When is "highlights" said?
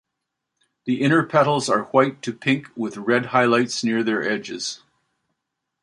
3.27-3.83